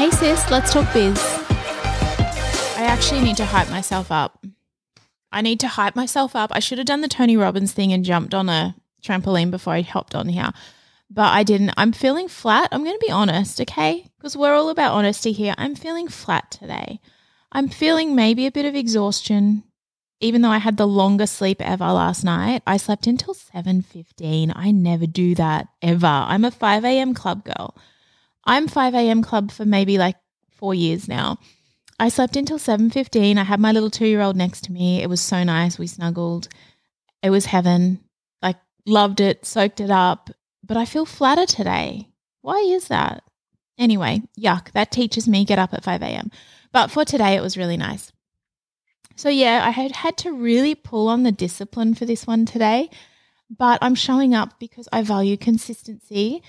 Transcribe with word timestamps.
Hey 0.00 0.10
sis, 0.12 0.50
let's 0.50 0.72
talk 0.72 0.90
biz. 0.94 1.18
I 1.20 2.86
actually 2.88 3.20
need 3.20 3.36
to 3.36 3.44
hype 3.44 3.68
myself 3.68 4.10
up. 4.10 4.46
I 5.30 5.42
need 5.42 5.60
to 5.60 5.68
hype 5.68 5.94
myself 5.94 6.34
up. 6.34 6.50
I 6.54 6.58
should 6.58 6.78
have 6.78 6.86
done 6.86 7.02
the 7.02 7.06
Tony 7.06 7.36
Robbins 7.36 7.72
thing 7.72 7.92
and 7.92 8.02
jumped 8.02 8.32
on 8.32 8.48
a 8.48 8.74
trampoline 9.02 9.50
before 9.50 9.74
I 9.74 9.82
hopped 9.82 10.14
on 10.14 10.30
here, 10.30 10.52
but 11.10 11.28
I 11.34 11.42
didn't. 11.42 11.74
I'm 11.76 11.92
feeling 11.92 12.28
flat. 12.28 12.70
I'm 12.72 12.82
going 12.82 12.98
to 12.98 13.06
be 13.06 13.12
honest, 13.12 13.60
okay? 13.60 14.06
Because 14.16 14.38
we're 14.38 14.54
all 14.54 14.70
about 14.70 14.94
honesty 14.94 15.32
here. 15.32 15.54
I'm 15.58 15.74
feeling 15.74 16.08
flat 16.08 16.50
today. 16.50 16.98
I'm 17.52 17.68
feeling 17.68 18.16
maybe 18.16 18.46
a 18.46 18.50
bit 18.50 18.64
of 18.64 18.74
exhaustion. 18.74 19.64
Even 20.18 20.40
though 20.40 20.48
I 20.48 20.58
had 20.58 20.78
the 20.78 20.86
longest 20.86 21.34
sleep 21.34 21.60
ever 21.60 21.84
last 21.84 22.24
night, 22.24 22.62
I 22.66 22.78
slept 22.78 23.06
until 23.06 23.34
7:15. 23.34 24.50
I 24.56 24.70
never 24.70 25.06
do 25.06 25.34
that 25.34 25.68
ever. 25.82 26.06
I'm 26.06 26.46
a 26.46 26.50
5 26.50 26.86
a.m. 26.86 27.12
club 27.12 27.44
girl. 27.44 27.76
I'm 28.44 28.68
5 28.68 28.94
a.m. 28.94 29.22
club 29.22 29.50
for 29.50 29.64
maybe 29.64 29.98
like 29.98 30.16
four 30.50 30.74
years 30.74 31.08
now. 31.08 31.38
I 31.98 32.08
slept 32.08 32.36
until 32.36 32.58
7:15. 32.58 33.36
I 33.38 33.44
had 33.44 33.60
my 33.60 33.72
little 33.72 33.90
2-year-old 33.90 34.36
next 34.36 34.64
to 34.64 34.72
me. 34.72 35.02
It 35.02 35.08
was 35.08 35.20
so 35.20 35.44
nice. 35.44 35.78
We 35.78 35.86
snuggled. 35.86 36.48
It 37.22 37.30
was 37.30 37.46
heaven. 37.46 38.00
Like 38.40 38.56
loved 38.86 39.20
it, 39.20 39.44
soaked 39.44 39.80
it 39.80 39.90
up, 39.90 40.30
but 40.64 40.76
I 40.76 40.86
feel 40.86 41.04
flatter 41.04 41.46
today. 41.46 42.08
Why 42.40 42.58
is 42.58 42.88
that? 42.88 43.22
Anyway, 43.78 44.22
yuck. 44.38 44.72
That 44.72 44.90
teaches 44.90 45.28
me 45.28 45.44
get 45.44 45.58
up 45.58 45.74
at 45.74 45.84
5 45.84 46.02
a.m. 46.02 46.30
But 46.72 46.90
for 46.90 47.04
today 47.04 47.34
it 47.34 47.42
was 47.42 47.58
really 47.58 47.76
nice. 47.76 48.12
So 49.16 49.28
yeah, 49.28 49.62
I 49.66 49.70
had 49.70 49.92
had 49.92 50.16
to 50.18 50.32
really 50.32 50.74
pull 50.74 51.08
on 51.08 51.22
the 51.22 51.32
discipline 51.32 51.94
for 51.94 52.06
this 52.06 52.26
one 52.26 52.46
today, 52.46 52.88
but 53.50 53.78
I'm 53.82 53.94
showing 53.94 54.34
up 54.34 54.58
because 54.58 54.88
I 54.90 55.02
value 55.02 55.36
consistency 55.36 56.42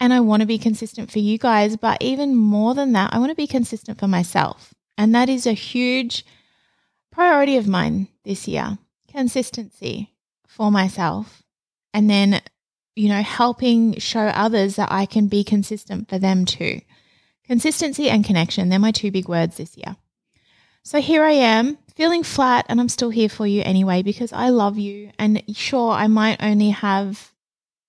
and 0.00 0.12
I 0.12 0.20
want 0.20 0.40
to 0.40 0.46
be 0.46 0.58
consistent 0.58 1.10
for 1.10 1.18
you 1.18 1.38
guys, 1.38 1.76
but 1.76 2.02
even 2.02 2.34
more 2.34 2.74
than 2.74 2.92
that, 2.92 3.12
I 3.12 3.18
want 3.18 3.30
to 3.30 3.36
be 3.36 3.46
consistent 3.46 3.98
for 3.98 4.08
myself. 4.08 4.74
And 4.98 5.14
that 5.14 5.28
is 5.28 5.46
a 5.46 5.52
huge 5.52 6.24
priority 7.10 7.56
of 7.56 7.66
mine 7.66 8.08
this 8.24 8.46
year 8.46 8.78
consistency 9.16 10.12
for 10.46 10.70
myself. 10.70 11.42
And 11.94 12.10
then, 12.10 12.42
you 12.94 13.08
know, 13.08 13.22
helping 13.22 13.98
show 13.98 14.26
others 14.26 14.76
that 14.76 14.92
I 14.92 15.06
can 15.06 15.26
be 15.26 15.42
consistent 15.42 16.10
for 16.10 16.18
them 16.18 16.44
too. 16.44 16.82
Consistency 17.46 18.10
and 18.10 18.24
connection, 18.24 18.68
they're 18.68 18.78
my 18.78 18.90
two 18.90 19.10
big 19.10 19.28
words 19.28 19.56
this 19.56 19.76
year. 19.76 19.96
So 20.82 21.00
here 21.00 21.24
I 21.24 21.32
am, 21.32 21.78
feeling 21.94 22.22
flat, 22.22 22.66
and 22.68 22.80
I'm 22.80 22.88
still 22.88 23.10
here 23.10 23.28
for 23.28 23.46
you 23.46 23.62
anyway 23.64 24.02
because 24.02 24.32
I 24.32 24.50
love 24.50 24.78
you. 24.78 25.10
And 25.18 25.42
sure, 25.56 25.92
I 25.92 26.06
might 26.06 26.42
only 26.42 26.70
have, 26.70 27.32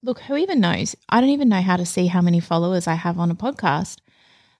look, 0.04 0.20
who 0.22 0.36
even 0.36 0.60
knows? 0.60 0.96
I 1.10 1.22
don't 1.22 1.30
even 1.32 1.50
know 1.50 1.62
how 1.62 1.78
to 1.78 1.86
see 1.86 2.08
how 2.08 2.22
many 2.22 2.40
followers 2.40 2.88
I 2.88 2.96
have 2.96 3.20
on 3.20 3.32
a 3.32 3.36
podcast. 3.36 3.98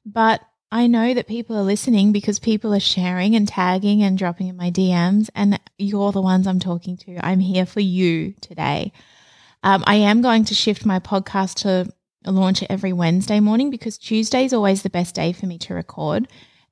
But 0.06 0.42
I 0.72 0.88
know 0.88 1.14
that 1.14 1.28
people 1.28 1.56
are 1.56 1.64
listening 1.64 2.12
because 2.12 2.40
people 2.40 2.74
are 2.74 2.80
sharing 2.80 3.36
and 3.36 3.48
tagging 3.48 4.04
and 4.04 4.18
dropping 4.18 4.48
in 4.48 4.58
my 4.58 4.70
DMs, 4.70 5.30
and 5.34 5.60
you're 5.78 6.12
the 6.12 6.22
ones 6.22 6.46
I'm 6.46 6.60
talking 6.60 6.98
to. 6.98 7.26
I'm 7.26 7.40
here 7.40 7.66
for 7.66 7.80
you 7.80 8.34
today. 8.42 8.92
Um, 9.64 9.84
I 9.88 9.96
am 9.96 10.22
going 10.22 10.46
to 10.46 10.54
shift 10.54 10.86
my 10.86 11.00
podcast 11.00 11.56
to 11.62 11.92
launch 12.30 12.64
every 12.70 12.94
Wednesday 12.94 13.40
morning 13.40 13.70
because 13.70 13.98
Tuesday 13.98 14.46
is 14.46 14.54
always 14.54 14.84
the 14.84 14.90
best 14.90 15.16
day 15.16 15.32
for 15.32 15.46
me 15.46 15.58
to 15.60 15.74
record. 15.74 16.28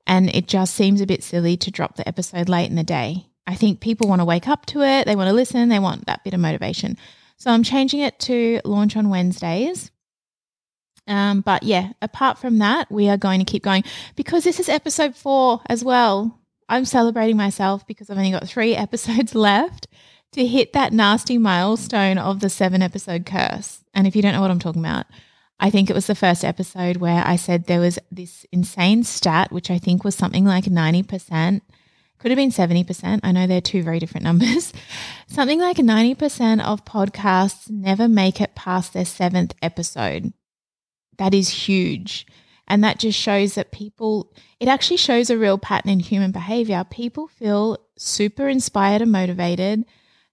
And 0.06 0.34
it 0.34 0.46
just 0.46 0.74
seems 0.74 1.00
a 1.00 1.06
bit 1.06 1.24
silly 1.24 1.56
to 1.56 1.70
drop 1.70 1.96
the 1.96 2.06
episode 2.06 2.48
late 2.48 2.70
in 2.70 2.76
the 2.76 2.84
day. 2.84 3.26
I 3.46 3.54
think 3.54 3.80
people 3.80 4.08
want 4.08 4.20
to 4.20 4.24
wake 4.24 4.48
up 4.48 4.66
to 4.66 4.82
it, 4.82 5.06
they 5.06 5.16
want 5.16 5.28
to 5.28 5.34
listen, 5.34 5.68
they 5.68 5.78
want 5.78 6.06
that 6.06 6.22
bit 6.24 6.34
of 6.34 6.40
motivation. 6.40 6.96
So 7.36 7.50
I'm 7.50 7.62
changing 7.62 8.00
it 8.00 8.18
to 8.20 8.60
launch 8.64 8.96
on 8.96 9.10
Wednesdays. 9.10 9.90
Um, 11.06 11.40
but 11.40 11.62
yeah, 11.62 11.92
apart 12.02 12.38
from 12.38 12.58
that, 12.58 12.90
we 12.90 13.08
are 13.08 13.16
going 13.16 13.38
to 13.38 13.50
keep 13.50 13.62
going 13.62 13.84
because 14.16 14.44
this 14.44 14.58
is 14.58 14.68
episode 14.68 15.14
four 15.14 15.60
as 15.66 15.84
well. 15.84 16.40
I'm 16.68 16.84
celebrating 16.84 17.36
myself 17.36 17.86
because 17.86 18.10
I've 18.10 18.16
only 18.18 18.32
got 18.32 18.48
three 18.48 18.74
episodes 18.76 19.34
left 19.34 19.86
to 20.32 20.46
hit 20.46 20.72
that 20.72 20.92
nasty 20.92 21.38
milestone 21.38 22.18
of 22.18 22.40
the 22.40 22.50
seven 22.50 22.82
episode 22.82 23.24
curse. 23.24 23.84
And 23.94 24.06
if 24.06 24.16
you 24.16 24.22
don't 24.22 24.32
know 24.32 24.40
what 24.40 24.50
I'm 24.50 24.58
talking 24.58 24.82
about, 24.82 25.06
I 25.58 25.70
think 25.70 25.88
it 25.88 25.94
was 25.94 26.06
the 26.06 26.14
first 26.14 26.44
episode 26.44 26.98
where 26.98 27.22
I 27.24 27.36
said 27.36 27.64
there 27.64 27.80
was 27.80 27.98
this 28.10 28.44
insane 28.52 29.04
stat, 29.04 29.50
which 29.52 29.70
I 29.70 29.78
think 29.78 30.04
was 30.04 30.14
something 30.14 30.44
like 30.44 30.64
90%, 30.64 31.62
could 32.18 32.30
have 32.30 32.36
been 32.36 32.50
70%. 32.50 33.20
I 33.22 33.32
know 33.32 33.46
they're 33.46 33.60
two 33.60 33.82
very 33.82 33.98
different 33.98 34.24
numbers. 34.24 34.72
something 35.26 35.60
like 35.60 35.76
90% 35.76 36.64
of 36.64 36.84
podcasts 36.84 37.70
never 37.70 38.08
make 38.08 38.40
it 38.40 38.54
past 38.54 38.92
their 38.92 39.04
seventh 39.04 39.54
episode. 39.62 40.32
That 41.18 41.34
is 41.34 41.48
huge. 41.48 42.26
And 42.68 42.82
that 42.82 42.98
just 42.98 43.18
shows 43.18 43.54
that 43.54 43.70
people, 43.72 44.32
it 44.58 44.68
actually 44.68 44.96
shows 44.96 45.30
a 45.30 45.38
real 45.38 45.58
pattern 45.58 45.90
in 45.90 46.00
human 46.00 46.32
behavior. 46.32 46.84
People 46.90 47.28
feel 47.28 47.78
super 47.96 48.48
inspired 48.48 49.02
and 49.02 49.12
motivated. 49.12 49.84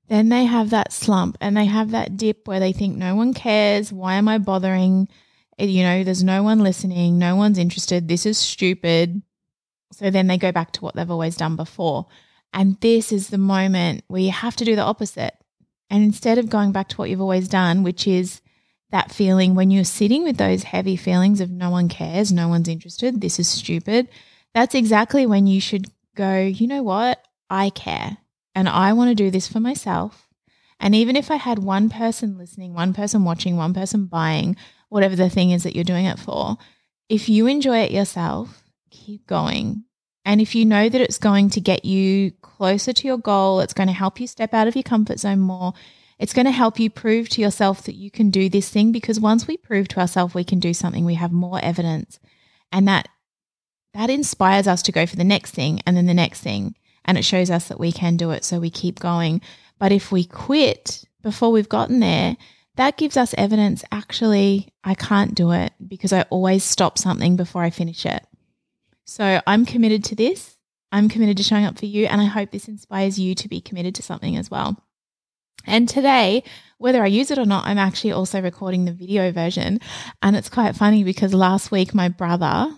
Then 0.08 0.30
they 0.30 0.46
have 0.46 0.72
that 0.72 0.92
slump 0.92 1.38
and 1.40 1.56
they 1.56 1.66
have 1.66 1.92
that 1.92 2.18
dip 2.18 2.48
where 2.48 2.60
they 2.60 2.74
think, 2.74 2.98
no 2.98 3.16
one 3.16 3.34
cares. 3.34 3.94
Why 3.94 4.16
am 4.16 4.28
I 4.28 4.38
bothering? 4.40 5.08
You 5.60 5.84
know, 5.84 6.04
there's 6.04 6.24
no 6.24 6.44
one 6.44 6.60
listening. 6.60 7.20
No 7.20 7.36
one's 7.36 7.60
interested. 7.60 8.08
This 8.08 8.26
is 8.26 8.38
stupid. 8.38 9.22
So 9.92 10.10
then 10.10 10.28
they 10.28 10.38
go 10.38 10.52
back 10.52 10.72
to 10.74 10.82
what 10.82 10.96
they've 10.96 11.10
always 11.10 11.38
done 11.38 11.56
before. 11.56 12.08
And 12.54 12.80
this 12.82 13.12
is 13.12 13.30
the 13.30 13.38
moment 13.38 14.04
where 14.08 14.22
you 14.22 14.32
have 14.32 14.56
to 14.58 14.66
do 14.66 14.76
the 14.76 14.84
opposite. 14.84 15.34
And 15.90 16.04
instead 16.04 16.38
of 16.38 16.50
going 16.50 16.72
back 16.72 16.90
to 16.90 16.98
what 16.98 17.10
you've 17.10 17.22
always 17.22 17.48
done, 17.48 17.84
which 17.84 18.08
is 18.08 18.42
that 18.92 19.12
feeling 19.12 19.56
when 19.56 19.72
you're 19.72 19.84
sitting 19.84 20.24
with 20.24 20.38
those 20.38 20.64
heavy 20.64 20.96
feelings 20.96 21.42
of 21.42 21.50
no 21.50 21.70
one 21.70 21.90
cares, 21.90 22.32
no 22.32 22.48
one's 22.48 22.68
interested, 22.68 23.20
this 23.20 23.40
is 23.40 23.48
stupid, 23.48 24.08
that's 24.54 24.76
exactly 24.76 25.26
when 25.26 25.48
you 25.48 25.60
should 25.60 25.88
go, 26.16 26.40
you 26.40 26.68
know 26.68 26.84
what? 26.84 27.26
I 27.50 27.72
care 27.72 28.18
and 28.54 28.70
I 28.70 28.94
want 28.94 29.10
to 29.10 29.16
do 29.16 29.32
this 29.32 29.48
for 29.48 29.60
myself. 29.60 30.28
And 30.80 30.94
even 30.94 31.16
if 31.16 31.32
I 31.32 31.38
had 31.38 31.60
one 31.60 31.90
person 31.90 32.38
listening, 32.38 32.74
one 32.74 32.94
person 32.94 33.24
watching, 33.24 33.58
one 33.58 33.74
person 33.74 34.06
buying, 34.06 34.56
whatever 34.90 35.16
the 35.16 35.30
thing 35.30 35.52
is 35.52 35.64
that 35.64 35.76
you're 35.76 35.84
doing 35.84 36.06
it 36.06 36.20
for, 36.20 36.58
if 37.10 37.30
you 37.30 37.48
enjoy 37.48 37.80
it 37.80 37.92
yourself, 37.92 38.64
keep 38.92 39.26
going. 39.26 39.86
And 40.26 40.40
if 40.40 40.56
you 40.56 40.66
know 40.66 40.88
that 40.90 41.02
it's 41.02 41.18
going 41.18 41.50
to 41.52 41.62
get 41.62 41.86
you 41.86 42.32
closer 42.42 42.94
to 42.94 43.08
your 43.08 43.18
goal, 43.18 43.60
it's 43.60 43.74
going 43.74 43.88
to 43.88 43.94
help 43.94 44.20
you 44.20 44.28
step 44.28 44.54
out 44.54 44.68
of 44.68 44.76
your 44.76 44.84
comfort 44.84 45.20
zone 45.20 45.40
more, 45.40 45.74
it's 46.20 46.34
going 46.34 46.46
to 46.46 46.52
help 46.52 46.80
you 46.80 46.90
prove 46.90 47.28
to 47.30 47.42
yourself 47.42 47.84
that 47.84 47.96
you 47.96 48.10
can 48.10 48.30
do 48.30 48.48
this 48.48 48.70
thing 48.70 48.92
because 48.92 49.20
once 49.20 49.48
we 49.48 49.58
prove 49.58 49.88
to 49.90 50.00
ourselves 50.00 50.34
we 50.34 50.44
can 50.44 50.60
do 50.60 50.74
something, 50.74 51.04
we 51.04 51.16
have 51.16 51.32
more 51.32 51.60
evidence. 51.62 52.20
And 52.72 52.88
that 52.88 53.10
that 53.94 54.10
inspires 54.10 54.68
us 54.68 54.82
to 54.84 54.92
go 54.92 55.06
for 55.06 55.16
the 55.16 55.24
next 55.24 55.52
thing 55.52 55.82
and 55.86 55.96
then 55.96 56.06
the 56.06 56.14
next 56.14 56.42
thing. 56.42 56.76
And 57.06 57.18
it 57.18 57.26
shows 57.26 57.52
us 57.52 57.68
that 57.68 57.80
we 57.80 57.92
can 57.92 58.18
do 58.18 58.32
it. 58.32 58.44
So 58.44 58.60
we 58.60 58.70
keep 58.70 59.00
going. 59.00 59.42
But 59.78 59.92
if 59.92 60.12
we 60.12 60.24
quit 60.24 61.04
before 61.22 61.52
we've 61.52 61.70
gotten 61.70 62.00
there, 62.00 62.38
that 62.76 62.98
gives 62.98 63.18
us 63.18 63.36
evidence 63.38 63.84
actually, 63.92 64.74
I 64.84 64.96
can't 64.96 65.36
do 65.36 65.52
it 65.52 65.74
because 65.86 66.12
I 66.12 66.24
always 66.24 66.64
stop 66.64 66.98
something 66.98 67.36
before 67.36 67.62
I 67.64 67.70
finish 67.70 68.06
it. 68.06 68.26
So 69.06 69.42
I'm 69.46 69.66
committed 69.66 70.04
to 70.06 70.16
this. 70.16 70.58
I'm 70.92 71.10
committed 71.10 71.38
to 71.38 71.44
showing 71.44 71.66
up 71.66 71.78
for 71.78 71.86
you. 71.86 72.06
And 72.06 72.22
I 72.22 72.26
hope 72.26 72.52
this 72.52 72.68
inspires 72.68 73.20
you 73.20 73.36
to 73.36 73.48
be 73.48 73.62
committed 73.62 73.96
to 73.96 74.04
something 74.04 74.38
as 74.38 74.52
well. 74.52 74.78
And 75.66 75.88
today, 75.88 76.44
whether 76.78 77.04
I 77.04 77.08
use 77.08 77.32
it 77.32 77.40
or 77.40 77.46
not, 77.46 77.66
I'm 77.66 77.78
actually 77.78 78.12
also 78.12 78.42
recording 78.42 78.86
the 78.86 78.92
video 78.92 79.32
version. 79.32 79.80
And 80.22 80.36
it's 80.36 80.50
quite 80.50 80.76
funny 80.76 81.04
because 81.04 81.34
last 81.34 81.72
week, 81.72 81.94
my 81.94 82.10
brother, 82.10 82.70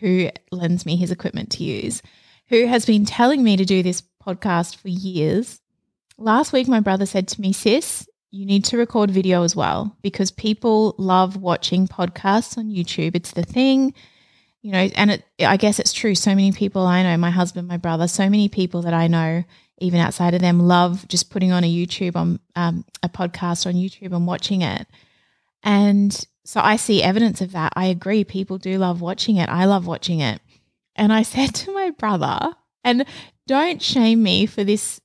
who 0.00 0.28
lends 0.52 0.84
me 0.84 0.96
his 0.96 1.10
equipment 1.10 1.50
to 1.52 1.64
use, 1.64 2.02
who 2.48 2.66
has 2.66 2.84
been 2.84 3.06
telling 3.06 3.42
me 3.42 3.56
to 3.56 3.64
do 3.64 3.82
this 3.82 4.02
podcast 4.24 4.76
for 4.76 4.88
years, 4.88 5.60
last 6.18 6.52
week, 6.52 6.68
my 6.68 6.80
brother 6.80 7.06
said 7.06 7.28
to 7.28 7.40
me, 7.40 7.52
Sis, 7.52 8.06
you 8.30 8.44
need 8.44 8.64
to 8.66 8.76
record 8.76 9.10
video 9.10 9.42
as 9.42 9.56
well 9.56 9.96
because 10.02 10.30
people 10.30 10.94
love 10.98 11.36
watching 11.36 11.86
podcasts 11.86 12.58
on 12.58 12.68
YouTube. 12.68 13.14
It's 13.14 13.32
the 13.32 13.44
thing, 13.44 13.94
you 14.64 14.72
know, 14.72 14.78
and 14.78 15.10
it, 15.10 15.24
I 15.40 15.58
guess 15.58 15.78
it's 15.78 15.92
true. 15.92 16.14
So 16.14 16.30
many 16.30 16.50
people 16.50 16.86
I 16.86 17.02
know, 17.02 17.14
my 17.18 17.30
husband, 17.30 17.68
my 17.68 17.76
brother, 17.76 18.08
so 18.08 18.30
many 18.30 18.48
people 18.48 18.80
that 18.82 18.94
I 18.94 19.08
know 19.08 19.44
even 19.76 20.00
outside 20.00 20.32
of 20.32 20.40
them, 20.40 20.58
love 20.58 21.06
just 21.06 21.28
putting 21.28 21.52
on 21.52 21.64
a 21.64 21.70
YouTube 21.70 22.16
on 22.16 22.40
um, 22.56 22.82
a 23.02 23.10
podcast 23.10 23.66
on 23.66 23.74
YouTube 23.74 24.16
and 24.16 24.26
watching 24.26 24.62
it. 24.62 24.86
And 25.62 26.26
so 26.44 26.62
I 26.62 26.76
see 26.76 27.02
evidence 27.02 27.42
of 27.42 27.52
that. 27.52 27.74
I 27.76 27.86
agree. 27.86 28.24
People 28.24 28.56
do 28.56 28.78
love 28.78 29.02
watching 29.02 29.36
it. 29.36 29.50
I 29.50 29.66
love 29.66 29.86
watching 29.86 30.20
it. 30.20 30.40
And 30.96 31.12
I 31.12 31.22
said 31.24 31.54
to 31.56 31.74
my 31.74 31.90
brother, 31.90 32.54
and 32.82 33.04
don't 33.46 33.82
shame 33.82 34.22
me 34.22 34.46
for 34.46 34.64
this 34.64 34.98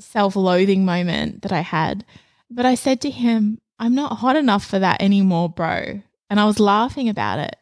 self 0.00 0.34
loathing 0.34 0.84
moment 0.84 1.42
that 1.42 1.52
I 1.52 1.60
had, 1.60 2.04
but 2.50 2.66
I 2.66 2.74
said 2.74 3.00
to 3.02 3.10
him, 3.10 3.60
I'm 3.78 3.94
not 3.94 4.16
hot 4.16 4.34
enough 4.34 4.66
for 4.66 4.80
that 4.80 5.00
anymore, 5.00 5.50
bro. 5.50 6.02
And 6.28 6.40
I 6.40 6.46
was 6.46 6.58
laughing 6.58 7.08
about 7.08 7.38
it. 7.38 7.54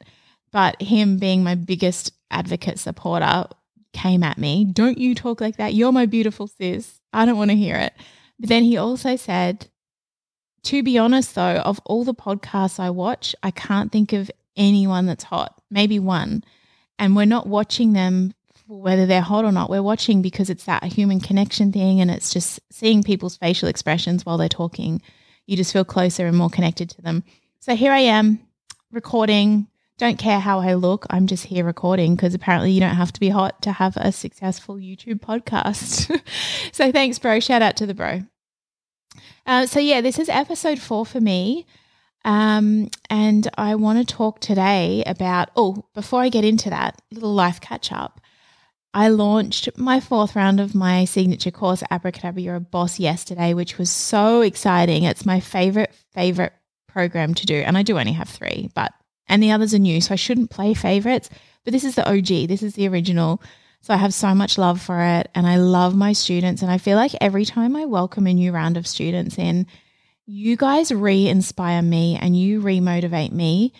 But 0.52 0.80
him 0.80 1.16
being 1.16 1.42
my 1.42 1.54
biggest 1.54 2.12
advocate 2.30 2.78
supporter 2.78 3.46
came 3.92 4.22
at 4.22 4.38
me. 4.38 4.64
Don't 4.64 4.98
you 4.98 5.14
talk 5.14 5.40
like 5.40 5.56
that. 5.56 5.74
You're 5.74 5.92
my 5.92 6.06
beautiful 6.06 6.46
sis. 6.46 7.00
I 7.12 7.24
don't 7.24 7.38
want 7.38 7.50
to 7.50 7.56
hear 7.56 7.76
it. 7.76 7.94
But 8.38 8.48
then 8.48 8.64
he 8.64 8.76
also 8.76 9.16
said, 9.16 9.68
to 10.64 10.82
be 10.82 10.98
honest, 10.98 11.34
though, 11.34 11.56
of 11.56 11.80
all 11.84 12.04
the 12.04 12.14
podcasts 12.14 12.78
I 12.78 12.90
watch, 12.90 13.34
I 13.42 13.50
can't 13.50 13.90
think 13.90 14.12
of 14.12 14.30
anyone 14.56 15.06
that's 15.06 15.24
hot, 15.24 15.60
maybe 15.70 15.98
one. 15.98 16.44
And 16.98 17.16
we're 17.16 17.24
not 17.24 17.46
watching 17.46 17.94
them 17.94 18.34
whether 18.68 19.06
they're 19.06 19.20
hot 19.20 19.44
or 19.44 19.52
not. 19.52 19.70
We're 19.70 19.82
watching 19.82 20.22
because 20.22 20.48
it's 20.48 20.64
that 20.64 20.84
human 20.84 21.20
connection 21.20 21.72
thing 21.72 22.00
and 22.00 22.10
it's 22.10 22.32
just 22.32 22.60
seeing 22.70 23.02
people's 23.02 23.36
facial 23.36 23.68
expressions 23.68 24.24
while 24.24 24.38
they're 24.38 24.48
talking. 24.48 25.02
You 25.46 25.56
just 25.56 25.72
feel 25.72 25.84
closer 25.84 26.26
and 26.26 26.36
more 26.36 26.48
connected 26.48 26.88
to 26.90 27.02
them. 27.02 27.24
So 27.60 27.74
here 27.74 27.92
I 27.92 28.00
am 28.00 28.40
recording. 28.90 29.66
Don't 29.98 30.18
care 30.18 30.40
how 30.40 30.60
I 30.60 30.74
look. 30.74 31.06
I'm 31.10 31.26
just 31.26 31.44
here 31.44 31.64
recording 31.64 32.16
because 32.16 32.34
apparently 32.34 32.72
you 32.72 32.80
don't 32.80 32.96
have 32.96 33.12
to 33.12 33.20
be 33.20 33.28
hot 33.28 33.62
to 33.62 33.72
have 33.72 33.96
a 33.96 34.10
successful 34.10 34.76
YouTube 34.76 35.20
podcast. 35.20 36.20
so 36.72 36.90
thanks, 36.90 37.18
bro. 37.18 37.40
Shout 37.40 37.62
out 37.62 37.76
to 37.76 37.86
the 37.86 37.94
bro. 37.94 38.22
Uh, 39.46 39.66
so 39.66 39.80
yeah, 39.80 40.00
this 40.00 40.18
is 40.18 40.28
episode 40.28 40.78
four 40.78 41.04
for 41.04 41.20
me. 41.20 41.66
Um, 42.24 42.88
and 43.10 43.48
I 43.58 43.74
want 43.74 43.98
to 43.98 44.14
talk 44.14 44.40
today 44.40 45.02
about, 45.06 45.50
oh, 45.56 45.86
before 45.94 46.20
I 46.20 46.28
get 46.28 46.44
into 46.44 46.70
that, 46.70 47.00
little 47.10 47.34
life 47.34 47.60
catch 47.60 47.92
up. 47.92 48.20
I 48.94 49.08
launched 49.08 49.70
my 49.76 50.00
fourth 50.00 50.36
round 50.36 50.60
of 50.60 50.74
my 50.74 51.06
signature 51.06 51.50
course, 51.50 51.82
Abracadabra 51.90 52.42
You're 52.42 52.56
a 52.56 52.60
Boss, 52.60 53.00
yesterday, 53.00 53.54
which 53.54 53.78
was 53.78 53.90
so 53.90 54.42
exciting. 54.42 55.04
It's 55.04 55.24
my 55.24 55.40
favorite, 55.40 55.94
favorite 56.12 56.52
program 56.88 57.34
to 57.34 57.46
do. 57.46 57.54
And 57.54 57.76
I 57.78 57.82
do 57.82 57.98
only 57.98 58.12
have 58.12 58.28
three, 58.28 58.70
but, 58.74 58.92
and 59.28 59.42
the 59.42 59.52
others 59.52 59.74
are 59.74 59.78
new. 59.78 60.00
So 60.00 60.12
I 60.12 60.16
shouldn't 60.16 60.50
play 60.50 60.74
favorites, 60.74 61.30
but 61.64 61.72
this 61.72 61.84
is 61.84 61.94
the 61.94 62.08
OG, 62.08 62.48
this 62.48 62.62
is 62.62 62.74
the 62.74 62.88
original. 62.88 63.42
So 63.80 63.92
I 63.92 63.96
have 63.96 64.14
so 64.14 64.34
much 64.34 64.58
love 64.58 64.80
for 64.80 65.00
it 65.00 65.28
and 65.34 65.46
I 65.46 65.56
love 65.56 65.96
my 65.96 66.12
students. 66.12 66.62
And 66.62 66.70
I 66.70 66.78
feel 66.78 66.96
like 66.96 67.12
every 67.20 67.44
time 67.44 67.74
I 67.74 67.84
welcome 67.84 68.26
a 68.26 68.32
new 68.32 68.52
round 68.52 68.76
of 68.76 68.86
students 68.86 69.38
in, 69.38 69.66
you 70.24 70.56
guys 70.56 70.92
re 70.92 71.26
inspire 71.26 71.82
me 71.82 72.16
and 72.20 72.38
you 72.38 72.60
re 72.60 72.80
motivate 72.80 73.32
me. 73.32 73.72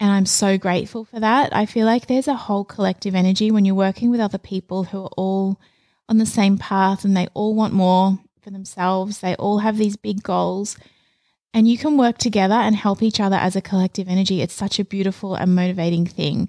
And 0.00 0.10
I'm 0.10 0.26
so 0.26 0.58
grateful 0.58 1.04
for 1.04 1.20
that. 1.20 1.54
I 1.54 1.66
feel 1.66 1.86
like 1.86 2.06
there's 2.06 2.26
a 2.26 2.34
whole 2.34 2.64
collective 2.64 3.14
energy 3.14 3.52
when 3.52 3.64
you're 3.64 3.76
working 3.76 4.10
with 4.10 4.20
other 4.20 4.38
people 4.38 4.84
who 4.84 5.04
are 5.04 5.10
all 5.16 5.60
on 6.08 6.18
the 6.18 6.26
same 6.26 6.58
path 6.58 7.04
and 7.04 7.16
they 7.16 7.28
all 7.32 7.54
want 7.54 7.72
more 7.72 8.18
for 8.42 8.50
themselves. 8.50 9.20
They 9.20 9.36
all 9.36 9.58
have 9.58 9.78
these 9.78 9.96
big 9.96 10.22
goals. 10.22 10.76
And 11.54 11.68
you 11.68 11.78
can 11.78 11.96
work 11.96 12.18
together 12.18 12.56
and 12.56 12.74
help 12.74 13.00
each 13.00 13.20
other 13.20 13.36
as 13.36 13.54
a 13.54 13.62
collective 13.62 14.08
energy. 14.08 14.42
It's 14.42 14.52
such 14.52 14.80
a 14.80 14.84
beautiful 14.84 15.36
and 15.36 15.54
motivating 15.54 16.04
thing. 16.04 16.48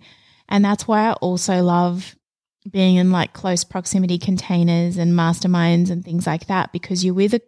And 0.49 0.65
that's 0.65 0.87
why 0.87 1.07
I 1.07 1.13
also 1.13 1.61
love 1.61 2.15
being 2.69 2.95
in 2.95 3.11
like 3.11 3.31
close 3.31 3.63
proximity 3.63 4.17
containers 4.17 4.97
and 4.97 5.13
masterminds 5.13 5.91
and 5.91 6.03
things 6.03 6.25
like 6.25 6.47
that 6.47 6.71
because 6.71 7.05
you're 7.05 7.13
with 7.13 7.35
a 7.35 7.41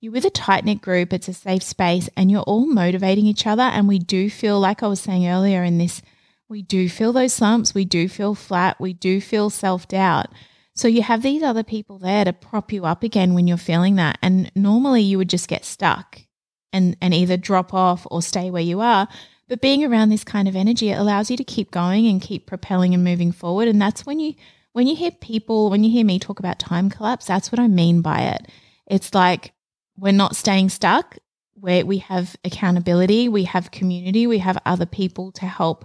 you're 0.00 0.12
with 0.12 0.24
a 0.24 0.30
tight 0.30 0.64
knit 0.64 0.80
group, 0.80 1.12
it's 1.12 1.28
a 1.28 1.32
safe 1.32 1.62
space, 1.62 2.10
and 2.16 2.28
you're 2.28 2.40
all 2.40 2.66
motivating 2.66 3.24
each 3.24 3.46
other. 3.46 3.62
And 3.62 3.86
we 3.86 4.00
do 4.00 4.28
feel, 4.28 4.58
like 4.58 4.82
I 4.82 4.88
was 4.88 4.98
saying 4.98 5.28
earlier 5.28 5.62
in 5.62 5.78
this, 5.78 6.02
we 6.48 6.60
do 6.60 6.88
feel 6.88 7.12
those 7.12 7.32
slumps, 7.32 7.72
we 7.72 7.84
do 7.84 8.08
feel 8.08 8.34
flat, 8.34 8.80
we 8.80 8.94
do 8.94 9.20
feel 9.20 9.48
self 9.48 9.86
doubt. 9.86 10.26
So 10.74 10.88
you 10.88 11.02
have 11.02 11.22
these 11.22 11.44
other 11.44 11.62
people 11.62 11.98
there 11.98 12.24
to 12.24 12.32
prop 12.32 12.72
you 12.72 12.84
up 12.84 13.04
again 13.04 13.34
when 13.34 13.46
you're 13.46 13.58
feeling 13.58 13.94
that. 13.96 14.18
And 14.22 14.50
normally 14.56 15.02
you 15.02 15.18
would 15.18 15.30
just 15.30 15.46
get 15.46 15.64
stuck 15.64 16.22
and, 16.72 16.96
and 17.00 17.14
either 17.14 17.36
drop 17.36 17.74
off 17.74 18.06
or 18.10 18.22
stay 18.22 18.50
where 18.50 18.62
you 18.62 18.80
are. 18.80 19.08
But 19.48 19.60
being 19.60 19.84
around 19.84 20.08
this 20.08 20.24
kind 20.24 20.48
of 20.48 20.56
energy, 20.56 20.90
it 20.90 20.98
allows 20.98 21.30
you 21.30 21.36
to 21.36 21.44
keep 21.44 21.70
going 21.70 22.06
and 22.06 22.22
keep 22.22 22.46
propelling 22.46 22.94
and 22.94 23.04
moving 23.04 23.32
forward. 23.32 23.68
And 23.68 23.80
that's 23.80 24.06
when 24.06 24.18
you 24.18 24.34
when 24.72 24.86
you 24.86 24.96
hear 24.96 25.10
people, 25.10 25.68
when 25.68 25.84
you 25.84 25.90
hear 25.90 26.04
me 26.04 26.18
talk 26.18 26.38
about 26.38 26.58
time 26.58 26.88
collapse, 26.88 27.26
that's 27.26 27.52
what 27.52 27.58
I 27.58 27.68
mean 27.68 28.00
by 28.00 28.20
it. 28.22 28.46
It's 28.86 29.12
like 29.12 29.52
we're 29.98 30.12
not 30.12 30.36
staying 30.36 30.70
stuck, 30.70 31.18
where 31.54 31.84
we 31.84 31.98
have 31.98 32.34
accountability, 32.44 33.28
we 33.28 33.44
have 33.44 33.70
community, 33.70 34.26
we 34.26 34.38
have 34.38 34.58
other 34.64 34.86
people 34.86 35.30
to 35.32 35.46
help 35.46 35.84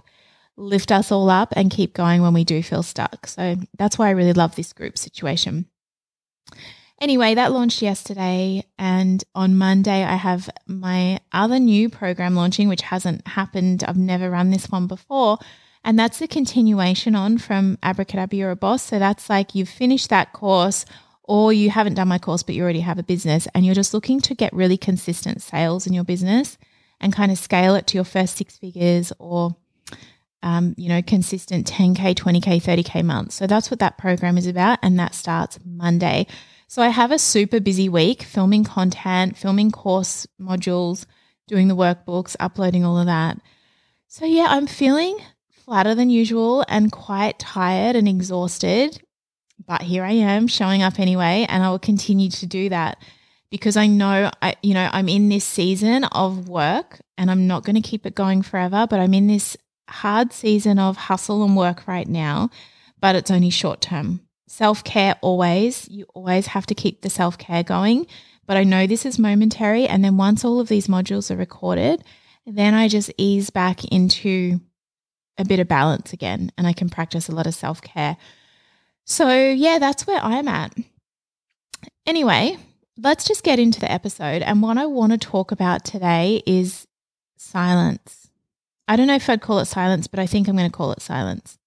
lift 0.56 0.90
us 0.90 1.12
all 1.12 1.30
up 1.30 1.52
and 1.54 1.70
keep 1.70 1.94
going 1.94 2.20
when 2.20 2.34
we 2.34 2.44
do 2.44 2.62
feel 2.62 2.82
stuck. 2.82 3.26
So 3.28 3.56
that's 3.76 3.96
why 3.96 4.08
I 4.08 4.12
really 4.12 4.32
love 4.32 4.56
this 4.56 4.72
group 4.72 4.98
situation. 4.98 5.66
Anyway, 7.00 7.34
that 7.34 7.52
launched 7.52 7.80
yesterday, 7.80 8.64
and 8.76 9.22
on 9.34 9.56
Monday, 9.56 10.02
I 10.02 10.16
have 10.16 10.50
my 10.66 11.20
other 11.32 11.60
new 11.60 11.88
program 11.88 12.34
launching, 12.34 12.68
which 12.68 12.82
hasn't 12.82 13.26
happened. 13.26 13.84
I've 13.84 13.96
never 13.96 14.28
run 14.28 14.50
this 14.50 14.68
one 14.68 14.88
before. 14.88 15.38
And 15.84 15.98
that's 15.98 16.18
the 16.18 16.26
continuation 16.26 17.14
on 17.14 17.38
from 17.38 17.78
Abracadabra 17.82 18.36
You're 18.36 18.50
a 18.50 18.56
Boss. 18.56 18.82
So 18.82 18.98
that's 18.98 19.30
like 19.30 19.54
you've 19.54 19.68
finished 19.68 20.10
that 20.10 20.32
course 20.32 20.84
or 21.22 21.52
you 21.52 21.70
haven't 21.70 21.94
done 21.94 22.08
my 22.08 22.18
course, 22.18 22.42
but 22.42 22.54
you 22.54 22.62
already 22.62 22.80
have 22.80 22.98
a 22.98 23.02
business 23.02 23.46
and 23.54 23.64
you're 23.64 23.74
just 23.74 23.94
looking 23.94 24.20
to 24.22 24.34
get 24.34 24.52
really 24.52 24.76
consistent 24.76 25.40
sales 25.40 25.86
in 25.86 25.92
your 25.92 26.04
business 26.04 26.58
and 27.00 27.12
kind 27.12 27.30
of 27.30 27.38
scale 27.38 27.74
it 27.74 27.86
to 27.86 27.96
your 27.96 28.04
first 28.04 28.36
six 28.36 28.56
figures 28.56 29.12
or, 29.18 29.54
um, 30.42 30.74
you 30.76 30.88
know, 30.88 31.00
consistent 31.00 31.70
10K, 31.70 32.14
20K, 32.14 32.60
30K 32.60 33.04
months. 33.04 33.36
So 33.36 33.46
that's 33.46 33.70
what 33.70 33.78
that 33.78 33.98
program 33.98 34.36
is 34.36 34.46
about. 34.46 34.80
And 34.82 34.98
that 34.98 35.14
starts 35.14 35.58
Monday. 35.64 36.26
So 36.68 36.82
I 36.82 36.88
have 36.88 37.10
a 37.10 37.18
super 37.18 37.58
busy 37.58 37.88
week 37.88 38.22
filming 38.22 38.62
content, 38.62 39.36
filming 39.36 39.72
course 39.72 40.26
modules, 40.40 41.06
doing 41.48 41.66
the 41.66 41.76
workbooks, 41.76 42.36
uploading 42.38 42.84
all 42.84 42.98
of 42.98 43.06
that. 43.06 43.38
So 44.06 44.24
yeah, 44.24 44.46
I'm 44.48 44.66
feeling 44.66 45.18
flatter 45.50 45.94
than 45.94 46.08
usual 46.08 46.64
and 46.68 46.92
quite 46.92 47.38
tired 47.40 47.96
and 47.96 48.06
exhausted 48.06 49.02
but 49.66 49.82
here 49.82 50.04
I 50.04 50.12
am 50.12 50.46
showing 50.46 50.82
up 50.82 50.98
anyway, 50.98 51.46
and 51.48 51.62
I 51.62 51.70
will 51.70 51.78
continue 51.78 52.30
to 52.30 52.46
do 52.46 52.68
that 52.68 53.02
because 53.50 53.76
I 53.76 53.86
know 53.86 54.30
I 54.40 54.54
you 54.62 54.74
know 54.74 54.88
I'm 54.92 55.08
in 55.08 55.28
this 55.28 55.44
season 55.44 56.04
of 56.04 56.48
work 56.48 57.00
and 57.16 57.30
I'm 57.30 57.46
not 57.46 57.64
going 57.64 57.80
to 57.80 57.88
keep 57.88 58.06
it 58.06 58.14
going 58.14 58.42
forever, 58.42 58.86
but 58.88 59.00
I'm 59.00 59.14
in 59.14 59.26
this 59.26 59.56
hard 59.88 60.32
season 60.32 60.78
of 60.78 60.96
hustle 60.96 61.42
and 61.42 61.56
work 61.56 61.86
right 61.86 62.08
now, 62.08 62.50
but 63.00 63.16
it's 63.16 63.30
only 63.30 63.50
short 63.50 63.80
term. 63.80 64.20
Self-care 64.48 65.16
always, 65.20 65.88
you 65.88 66.06
always 66.14 66.46
have 66.48 66.64
to 66.66 66.74
keep 66.74 67.02
the 67.02 67.10
self-care 67.10 67.62
going, 67.62 68.06
but 68.46 68.56
I 68.56 68.64
know 68.64 68.86
this 68.86 69.04
is 69.04 69.18
momentary 69.18 69.86
and 69.86 70.02
then 70.02 70.16
once 70.16 70.42
all 70.44 70.58
of 70.58 70.68
these 70.68 70.86
modules 70.86 71.30
are 71.30 71.36
recorded, 71.36 72.02
then 72.46 72.72
I 72.72 72.88
just 72.88 73.12
ease 73.18 73.50
back 73.50 73.84
into 73.84 74.58
a 75.36 75.44
bit 75.44 75.60
of 75.60 75.68
balance 75.68 76.14
again 76.14 76.50
and 76.56 76.66
I 76.66 76.72
can 76.72 76.88
practice 76.88 77.28
a 77.28 77.34
lot 77.34 77.46
of 77.46 77.54
self-care. 77.54 78.16
So, 79.04 79.28
yeah, 79.50 79.78
that's 79.78 80.06
where 80.06 80.20
I'm 80.20 80.48
at. 80.48 80.74
Anyway, 82.06 82.56
let's 82.96 83.28
just 83.28 83.44
get 83.44 83.58
into 83.58 83.80
the 83.80 83.92
episode. 83.92 84.40
And 84.40 84.62
what 84.62 84.78
I 84.78 84.86
want 84.86 85.12
to 85.12 85.18
talk 85.18 85.52
about 85.52 85.84
today 85.84 86.42
is 86.46 86.86
silence. 87.36 88.30
I 88.88 88.96
don't 88.96 89.06
know 89.06 89.14
if 89.14 89.28
I'd 89.28 89.42
call 89.42 89.58
it 89.58 89.66
silence, 89.66 90.06
but 90.06 90.20
I 90.20 90.26
think 90.26 90.48
I'm 90.48 90.56
going 90.56 90.70
to 90.70 90.76
call 90.76 90.92
it 90.92 91.02
silence. 91.02 91.57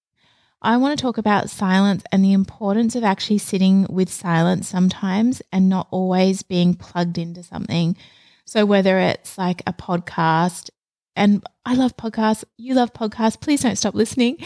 I 0.61 0.77
want 0.77 0.97
to 0.97 1.01
talk 1.01 1.17
about 1.17 1.49
silence 1.49 2.03
and 2.11 2.23
the 2.23 2.33
importance 2.33 2.95
of 2.95 3.03
actually 3.03 3.39
sitting 3.39 3.87
with 3.89 4.09
silence 4.09 4.67
sometimes 4.67 5.41
and 5.51 5.69
not 5.69 5.87
always 5.89 6.43
being 6.43 6.75
plugged 6.75 7.17
into 7.17 7.41
something. 7.43 7.97
So, 8.45 8.65
whether 8.65 8.99
it's 8.99 9.37
like 9.37 9.61
a 9.65 9.73
podcast, 9.73 10.69
and 11.15 11.43
I 11.65 11.75
love 11.75 11.97
podcasts, 11.97 12.43
you 12.57 12.75
love 12.75 12.93
podcasts, 12.93 13.39
please 13.39 13.61
don't 13.61 13.77
stop 13.77 13.95
listening, 13.95 14.37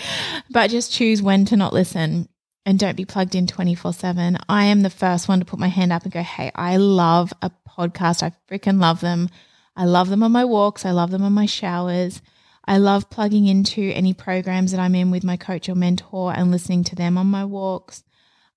but 0.49 0.69
just 0.69 0.91
choose 0.91 1.21
when 1.21 1.45
to 1.45 1.57
not 1.57 1.73
listen 1.73 2.29
and 2.65 2.79
don't 2.79 2.97
be 2.97 3.05
plugged 3.05 3.35
in 3.35 3.45
24 3.45 3.93
7. 3.93 4.37
I 4.49 4.65
am 4.65 4.81
the 4.81 4.89
first 4.89 5.27
one 5.27 5.39
to 5.39 5.45
put 5.45 5.59
my 5.59 5.67
hand 5.67 5.91
up 5.93 6.03
and 6.03 6.11
go, 6.11 6.21
Hey, 6.21 6.51
I 6.55 6.77
love 6.77 7.33
a 7.41 7.51
podcast. 7.77 8.23
I 8.23 8.31
freaking 8.49 8.79
love 8.79 9.01
them. 9.01 9.29
I 9.75 9.85
love 9.85 10.09
them 10.09 10.23
on 10.23 10.31
my 10.31 10.45
walks. 10.45 10.85
I 10.85 10.91
love 10.91 11.11
them 11.11 11.23
on 11.23 11.33
my 11.33 11.45
showers. 11.45 12.21
I 12.67 12.77
love 12.77 13.09
plugging 13.09 13.47
into 13.47 13.81
any 13.81 14.13
programs 14.13 14.71
that 14.71 14.79
I'm 14.79 14.95
in 14.95 15.11
with 15.11 15.23
my 15.23 15.37
coach 15.37 15.69
or 15.69 15.75
mentor 15.75 16.33
and 16.35 16.51
listening 16.51 16.83
to 16.85 16.95
them 16.95 17.17
on 17.17 17.27
my 17.27 17.45
walks. 17.45 18.03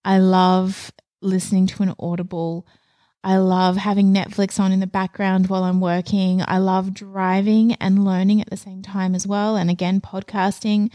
I 0.05 0.19
love 0.19 0.93
listening 1.21 1.67
to 1.69 1.83
an 1.83 1.95
audible. 1.99 2.67
I 3.23 3.37
love 3.37 3.77
having 3.77 4.15
Netflix 4.15 4.59
on 4.59 4.73
in 4.73 4.81
the 4.81 4.87
background 4.87 5.49
while 5.49 5.65
I'm 5.65 5.81
working. 5.81 6.43
I 6.47 6.59
love 6.59 6.95
driving 6.95 7.75
and 7.75 8.05
learning 8.05 8.41
at 8.41 8.49
the 8.49 8.57
same 8.57 8.83
time 8.83 9.15
as 9.15 9.27
well. 9.27 9.57
And 9.57 9.69
again, 9.71 10.01
podcasting. 10.01 10.91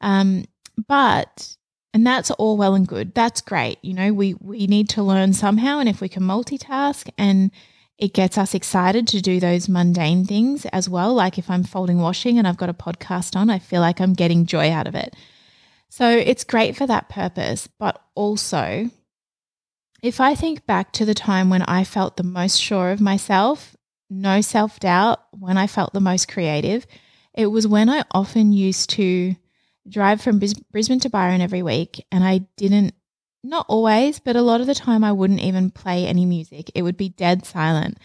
Um, 0.00 0.44
but 0.88 1.56
and 1.92 2.06
that's 2.06 2.30
all 2.32 2.56
well 2.56 2.74
and 2.74 2.86
good. 2.86 3.14
That's 3.14 3.40
great. 3.40 3.78
You 3.82 3.94
know, 3.94 4.12
we 4.12 4.34
we 4.34 4.66
need 4.66 4.88
to 4.90 5.02
learn 5.02 5.32
somehow 5.32 5.78
and 5.78 5.88
if 5.88 6.00
we 6.00 6.08
can 6.08 6.22
multitask 6.22 7.08
and 7.18 7.50
it 7.98 8.12
gets 8.12 8.36
us 8.36 8.54
excited 8.54 9.08
to 9.08 9.22
do 9.22 9.40
those 9.40 9.68
mundane 9.68 10.24
things 10.24 10.66
as 10.66 10.88
well. 10.88 11.14
Like 11.14 11.38
if 11.38 11.48
I'm 11.48 11.64
folding 11.64 11.98
washing 11.98 12.38
and 12.38 12.46
I've 12.46 12.58
got 12.58 12.68
a 12.68 12.74
podcast 12.74 13.36
on, 13.36 13.48
I 13.48 13.58
feel 13.58 13.80
like 13.80 14.00
I'm 14.00 14.12
getting 14.12 14.46
joy 14.46 14.70
out 14.70 14.86
of 14.86 14.94
it. 14.94 15.14
So 15.88 16.10
it's 16.10 16.44
great 16.44 16.76
for 16.76 16.86
that 16.86 17.08
purpose. 17.08 17.68
But 17.78 18.00
also, 18.14 18.90
if 20.02 20.20
I 20.20 20.34
think 20.34 20.66
back 20.66 20.92
to 20.92 21.04
the 21.04 21.14
time 21.14 21.48
when 21.48 21.62
I 21.62 21.84
felt 21.84 22.16
the 22.16 22.22
most 22.22 22.60
sure 22.60 22.90
of 22.90 23.00
myself, 23.00 23.76
no 24.10 24.40
self 24.40 24.78
doubt, 24.78 25.20
when 25.32 25.56
I 25.56 25.66
felt 25.66 25.92
the 25.92 26.00
most 26.00 26.28
creative, 26.28 26.86
it 27.34 27.46
was 27.46 27.66
when 27.66 27.88
I 27.88 28.04
often 28.10 28.52
used 28.52 28.90
to 28.90 29.34
drive 29.88 30.20
from 30.20 30.40
Brisbane 30.70 31.00
to 31.00 31.10
Byron 31.10 31.40
every 31.40 31.62
week, 31.62 32.04
and 32.10 32.24
I 32.24 32.38
didn't, 32.56 32.94
not 33.48 33.66
always, 33.68 34.18
but 34.18 34.36
a 34.36 34.42
lot 34.42 34.60
of 34.60 34.66
the 34.66 34.74
time, 34.74 35.04
I 35.04 35.12
wouldn't 35.12 35.40
even 35.40 35.70
play 35.70 36.06
any 36.06 36.26
music. 36.26 36.70
It 36.74 36.82
would 36.82 36.96
be 36.96 37.08
dead 37.08 37.44
silent. 37.44 37.98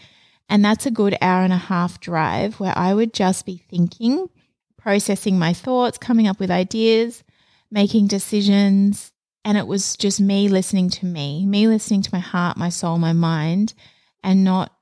And 0.48 0.64
that's 0.64 0.86
a 0.86 0.90
good 0.90 1.16
hour 1.20 1.44
and 1.44 1.52
a 1.52 1.56
half 1.56 2.00
drive 2.00 2.60
where 2.60 2.76
I 2.76 2.94
would 2.94 3.14
just 3.14 3.46
be 3.46 3.64
thinking, 3.70 4.28
processing 4.76 5.38
my 5.38 5.52
thoughts, 5.52 5.98
coming 5.98 6.26
up 6.26 6.38
with 6.38 6.50
ideas, 6.50 7.22
making 7.70 8.08
decisions. 8.08 9.12
And 9.44 9.56
it 9.58 9.66
was 9.66 9.96
just 9.96 10.20
me 10.20 10.48
listening 10.48 10.90
to 10.90 11.06
me, 11.06 11.46
me 11.46 11.66
listening 11.66 12.02
to 12.02 12.10
my 12.12 12.20
heart, 12.20 12.56
my 12.56 12.68
soul, 12.68 12.98
my 12.98 13.12
mind, 13.12 13.74
and 14.22 14.44
not 14.44 14.72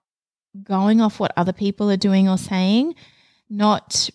going 0.62 1.00
off 1.00 1.20
what 1.20 1.32
other 1.36 1.52
people 1.52 1.90
are 1.90 1.96
doing 1.96 2.28
or 2.28 2.36
saying, 2.36 2.94
not 3.48 4.10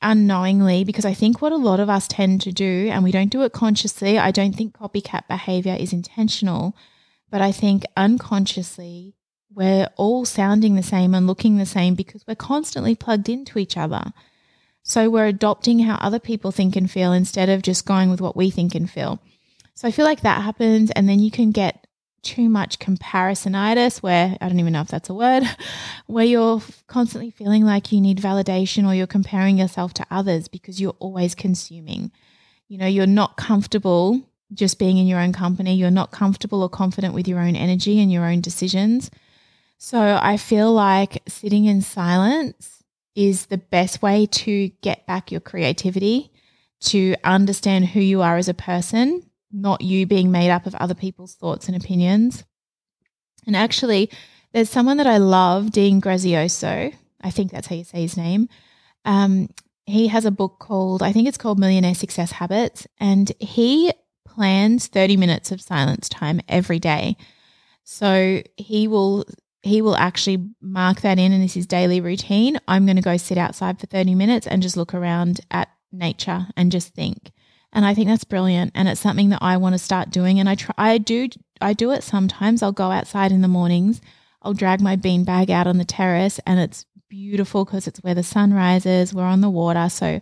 unknowingly, 0.00 0.84
because 0.84 1.04
I 1.04 1.14
think 1.14 1.40
what 1.40 1.52
a 1.52 1.56
lot 1.56 1.80
of 1.80 1.90
us 1.90 2.08
tend 2.08 2.40
to 2.42 2.52
do, 2.52 2.88
and 2.92 3.02
we 3.02 3.12
don't 3.12 3.30
do 3.30 3.42
it 3.42 3.52
consciously, 3.52 4.18
I 4.18 4.30
don't 4.30 4.54
think 4.54 4.76
copycat 4.76 5.26
behavior 5.28 5.76
is 5.78 5.92
intentional, 5.92 6.76
but 7.30 7.40
I 7.40 7.52
think 7.52 7.84
unconsciously 7.96 9.14
we're 9.52 9.88
all 9.96 10.24
sounding 10.24 10.76
the 10.76 10.82
same 10.82 11.14
and 11.14 11.26
looking 11.26 11.56
the 11.56 11.66
same 11.66 11.94
because 11.94 12.24
we're 12.26 12.36
constantly 12.36 12.94
plugged 12.94 13.28
into 13.28 13.58
each 13.58 13.76
other. 13.76 14.12
So 14.84 15.10
we're 15.10 15.26
adopting 15.26 15.80
how 15.80 15.96
other 15.96 16.20
people 16.20 16.52
think 16.52 16.76
and 16.76 16.90
feel 16.90 17.12
instead 17.12 17.48
of 17.48 17.62
just 17.62 17.84
going 17.84 18.08
with 18.08 18.20
what 18.20 18.36
we 18.36 18.50
think 18.50 18.74
and 18.74 18.88
feel. 18.88 19.20
So 19.74 19.88
I 19.88 19.90
feel 19.90 20.04
like 20.04 20.20
that 20.20 20.42
happens. 20.42 20.90
And 20.92 21.08
then 21.08 21.18
you 21.18 21.30
can 21.30 21.50
get 21.50 21.87
too 22.22 22.48
much 22.48 22.78
comparisonitis, 22.78 24.02
where 24.02 24.36
I 24.40 24.48
don't 24.48 24.60
even 24.60 24.72
know 24.72 24.80
if 24.80 24.88
that's 24.88 25.08
a 25.08 25.14
word, 25.14 25.44
where 26.06 26.24
you're 26.24 26.62
constantly 26.86 27.30
feeling 27.30 27.64
like 27.64 27.92
you 27.92 28.00
need 28.00 28.18
validation 28.18 28.86
or 28.86 28.94
you're 28.94 29.06
comparing 29.06 29.58
yourself 29.58 29.94
to 29.94 30.06
others 30.10 30.48
because 30.48 30.80
you're 30.80 30.96
always 30.98 31.34
consuming. 31.34 32.10
You 32.68 32.78
know, 32.78 32.86
you're 32.86 33.06
not 33.06 33.36
comfortable 33.36 34.20
just 34.52 34.78
being 34.78 34.98
in 34.98 35.06
your 35.06 35.20
own 35.20 35.32
company. 35.32 35.74
You're 35.74 35.90
not 35.90 36.10
comfortable 36.10 36.62
or 36.62 36.68
confident 36.68 37.14
with 37.14 37.28
your 37.28 37.40
own 37.40 37.56
energy 37.56 38.00
and 38.00 38.10
your 38.10 38.24
own 38.24 38.40
decisions. 38.40 39.10
So 39.78 40.18
I 40.20 40.36
feel 40.36 40.72
like 40.72 41.22
sitting 41.28 41.66
in 41.66 41.82
silence 41.82 42.82
is 43.14 43.46
the 43.46 43.58
best 43.58 44.02
way 44.02 44.26
to 44.26 44.68
get 44.80 45.06
back 45.06 45.30
your 45.30 45.40
creativity, 45.40 46.30
to 46.80 47.14
understand 47.24 47.86
who 47.86 48.00
you 48.00 48.22
are 48.22 48.36
as 48.36 48.48
a 48.48 48.54
person, 48.54 49.27
not 49.52 49.80
you 49.80 50.06
being 50.06 50.30
made 50.30 50.50
up 50.50 50.66
of 50.66 50.74
other 50.74 50.94
people's 50.94 51.34
thoughts 51.34 51.68
and 51.68 51.76
opinions. 51.76 52.44
And 53.46 53.56
actually, 53.56 54.10
there's 54.52 54.70
someone 54.70 54.98
that 54.98 55.06
I 55.06 55.18
love, 55.18 55.70
Dean 55.72 56.00
Graziosi. 56.00 56.94
I 57.20 57.30
think 57.30 57.50
that's 57.50 57.66
how 57.66 57.76
you 57.76 57.84
say 57.84 58.02
his 58.02 58.16
name. 58.16 58.48
Um, 59.04 59.48
he 59.86 60.08
has 60.08 60.24
a 60.24 60.30
book 60.30 60.58
called, 60.58 61.02
I 61.02 61.12
think 61.12 61.28
it's 61.28 61.38
called 61.38 61.58
Millionaire 61.58 61.94
Success 61.94 62.32
Habits, 62.32 62.86
and 62.98 63.32
he 63.40 63.92
plans 64.26 64.86
30 64.86 65.16
minutes 65.16 65.50
of 65.50 65.60
silence 65.60 66.08
time 66.08 66.40
every 66.48 66.78
day. 66.78 67.16
So 67.84 68.42
he 68.56 68.86
will 68.86 69.24
he 69.62 69.82
will 69.82 69.96
actually 69.96 70.46
mark 70.60 71.00
that 71.00 71.18
in 71.18 71.32
and 71.32 71.42
this 71.42 71.56
is 71.56 71.66
daily 71.66 72.00
routine. 72.00 72.58
I'm 72.68 72.86
going 72.86 72.96
to 72.96 73.02
go 73.02 73.16
sit 73.16 73.38
outside 73.38 73.80
for 73.80 73.86
30 73.86 74.14
minutes 74.14 74.46
and 74.46 74.62
just 74.62 74.76
look 74.76 74.94
around 74.94 75.40
at 75.50 75.68
nature 75.90 76.46
and 76.56 76.70
just 76.70 76.94
think. 76.94 77.32
And 77.72 77.84
I 77.84 77.94
think 77.94 78.08
that's 78.08 78.24
brilliant 78.24 78.72
and 78.74 78.88
it's 78.88 79.00
something 79.00 79.28
that 79.28 79.42
I 79.42 79.56
want 79.56 79.74
to 79.74 79.78
start 79.78 80.10
doing 80.10 80.40
and 80.40 80.48
I 80.48 80.54
try 80.54 80.74
I 80.78 80.98
do 80.98 81.28
I 81.60 81.72
do 81.74 81.90
it 81.92 82.02
sometimes. 82.02 82.62
I'll 82.62 82.72
go 82.72 82.90
outside 82.90 83.30
in 83.32 83.42
the 83.42 83.48
mornings. 83.48 84.00
I'll 84.42 84.54
drag 84.54 84.80
my 84.80 84.96
bean 84.96 85.24
bag 85.24 85.50
out 85.50 85.66
on 85.66 85.78
the 85.78 85.84
terrace 85.84 86.40
and 86.46 86.58
it's 86.58 86.86
beautiful 87.08 87.64
because 87.64 87.86
it's 87.86 88.02
where 88.02 88.14
the 88.14 88.22
sun 88.22 88.52
rises, 88.54 89.12
we're 89.12 89.24
on 89.24 89.40
the 89.40 89.50
water, 89.50 89.88
so 89.88 90.20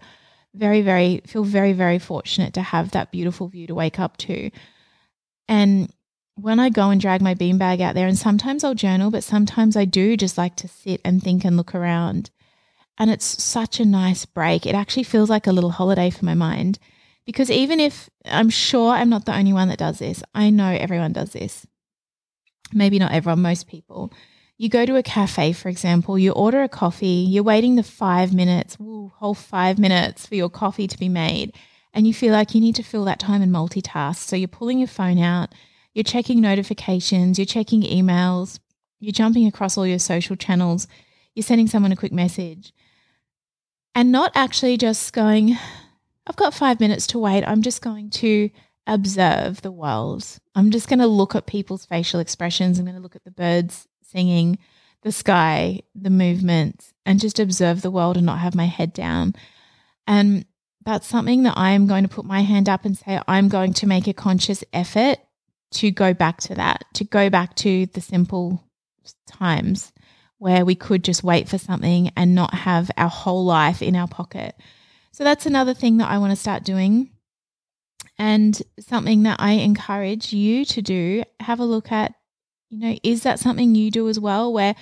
very 0.55 0.83
very 0.83 1.21
feel 1.26 1.45
very 1.45 1.73
very 1.73 1.99
fortunate 1.99 2.55
to 2.55 2.62
have 2.62 2.91
that 2.93 3.12
beautiful 3.12 3.49
view 3.49 3.67
to 3.67 3.75
wake 3.75 4.00
up 4.00 4.17
to. 4.17 4.50
And 5.49 5.93
when 6.37 6.61
I 6.61 6.69
go 6.69 6.91
and 6.91 7.00
drag 7.00 7.23
my 7.23 7.35
beanbag 7.35 7.81
out 7.81 7.95
there, 7.95 8.07
and 8.07 8.19
sometimes 8.19 8.62
I'll 8.62 8.75
journal, 8.75 9.11
but 9.11 9.25
sometimes 9.25 9.76
I 9.76 9.85
do 9.85 10.17
just 10.17 10.37
like 10.37 10.57
to 10.57 10.69
sit 10.69 11.00
and 11.05 11.23
think 11.23 11.45
and 11.45 11.57
look 11.57 11.75
around. 11.75 12.31
And 12.99 13.11
it's 13.11 13.43
such 13.43 13.81
a 13.81 13.85
nice 13.85 14.25
break. 14.25 14.67
It 14.67 14.75
actually 14.75 15.03
feels 15.03 15.31
like 15.31 15.47
a 15.47 15.53
little 15.53 15.71
holiday 15.71 16.11
for 16.11 16.25
my 16.25 16.35
mind. 16.35 16.79
Because 17.26 17.50
even 17.50 17.80
if 17.80 18.09
I'm 18.25 18.50
sure 18.50 18.92
I'm 18.92 19.09
not 19.09 19.25
the 19.25 19.37
only 19.37 19.52
one 19.52 19.68
that 19.68 19.78
does 19.78 19.99
this, 19.99 20.23
I 20.35 20.50
know 20.50 20.71
everyone 20.71 21.12
does 21.12 21.33
this. 21.33 21.66
Maybe 22.73 22.99
not 22.99 23.12
everyone, 23.12 23.42
most 23.42 23.66
people. 23.66 24.12
You 24.59 24.68
go 24.68 24.87
to 24.87 24.97
a 24.97 25.02
cafe, 25.02 25.52
for 25.52 25.68
example, 25.68 26.18
you 26.18 26.33
order 26.33 26.62
a 26.62 26.68
coffee, 26.68 27.26
you're 27.28 27.42
waiting 27.42 27.75
the 27.75 27.83
five 27.83 28.33
minutes, 28.33 28.78
woo, 28.78 29.12
whole 29.16 29.35
five 29.35 29.78
minutes 29.78 30.26
for 30.26 30.35
your 30.35 30.49
coffee 30.49 30.87
to 30.87 30.99
be 30.99 31.09
made. 31.09 31.52
And 31.92 32.06
you 32.06 32.14
feel 32.14 32.33
like 32.33 32.54
you 32.54 32.61
need 32.61 32.76
to 32.76 32.83
fill 32.83 33.04
that 33.04 33.18
time 33.18 33.42
and 33.42 33.52
multitask. 33.52 34.16
So 34.16 34.37
you're 34.37 34.49
pulling 34.49 34.78
your 34.78 34.88
phone 34.88 35.18
out 35.18 35.52
you're 35.97 36.04
checking 36.04 36.42
notifications, 36.42 37.38
you're 37.38 37.47
checking 37.47 37.80
emails, 37.80 38.59
you're 39.00 39.12
jumping 39.12 39.47
across 39.47 39.78
all 39.78 39.87
your 39.87 39.99
social 39.99 40.37
channels, 40.37 40.87
you're 41.35 41.42
sending 41.42 41.66
someone 41.66 41.90
a 41.90 41.97
quick 41.97 42.12
message, 42.12 42.75
and 43.95 44.12
not 44.12 44.30
actually 44.35 44.76
just 44.76 45.14
going, 45.14 45.56
I've 46.26 46.37
got 46.37 46.54
five 46.54 46.80
minutes 46.80 47.06
to 47.09 47.18
wait. 47.18 47.45
I'm 47.45 47.62
just 47.62 47.83
going 47.83 48.11
to 48.11 48.50
observe 48.87 49.62
the 49.62 49.73
world. 49.73 50.25
I'm 50.54 50.71
just 50.71 50.88
going 50.88 50.99
to 50.99 51.06
look 51.06 51.35
at 51.35 51.47
people's 51.47 51.87
facial 51.87 52.21
expressions. 52.21 52.78
I'm 52.78 52.85
going 52.85 52.97
to 52.97 53.02
look 53.02 53.16
at 53.16 53.25
the 53.25 53.30
birds 53.30 53.87
singing, 54.02 54.59
the 55.02 55.12
sky, 55.12 55.83
the 55.95 56.11
movements, 56.11 56.92
and 57.04 57.21
just 57.21 57.38
observe 57.38 57.83
the 57.83 57.90
world 57.90 58.16
and 58.16 58.26
not 58.26 58.38
have 58.38 58.54
my 58.54 58.66
head 58.66 58.92
down. 58.92 59.35
And 60.06 60.47
that's 60.85 61.06
something 61.06 61.42
that 61.42 61.56
I'm 61.56 61.87
going 61.87 62.04
to 62.04 62.09
put 62.09 62.25
my 62.25 62.40
hand 62.40 62.68
up 62.68 62.85
and 62.85 62.97
say, 62.97 63.21
I'm 63.26 63.49
going 63.49 63.73
to 63.75 63.87
make 63.87 64.06
a 64.06 64.12
conscious 64.12 64.62
effort 64.73 65.18
to 65.73 65.90
go 65.90 66.14
back 66.14 66.40
to 66.42 66.54
that, 66.54 66.85
to 66.95 67.04
go 67.04 67.28
back 67.28 67.54
to 67.56 67.87
the 67.87 68.00
simple 68.00 68.64
times 69.26 69.92
where 70.38 70.64
we 70.64 70.75
could 70.75 71.02
just 71.02 71.25
wait 71.25 71.49
for 71.49 71.59
something 71.59 72.11
and 72.16 72.35
not 72.35 72.54
have 72.54 72.90
our 72.97 73.09
whole 73.09 73.45
life 73.45 73.83
in 73.83 73.97
our 73.97 74.06
pocket. 74.06 74.54
So 75.17 75.25
that's 75.25 75.47
another 75.47 75.73
thing 75.73 75.97
that 75.97 76.11
I 76.11 76.19
want 76.19 76.33
to 76.33 76.37
start 76.37 76.63
doing. 76.63 77.09
And 78.19 78.63
something 78.79 79.23
that 79.23 79.41
I 79.41 79.53
encourage 79.53 80.35
you 80.35 80.67
to 80.67 80.83
do, 80.83 81.23
have 81.41 81.59
a 81.59 81.65
look 81.65 81.91
at, 81.91 82.13
you 82.69 82.79
know, 82.79 82.99
is 83.03 83.23
that 83.23 83.39
something 83.39 83.75
you 83.75 83.91
do 83.91 84.11
as 84.11 84.21
well 84.21 84.53
where 84.53 84.75